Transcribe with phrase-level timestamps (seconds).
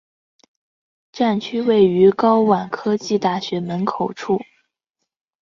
[1.11, 4.41] 站区位于高苑科技大学大门口处。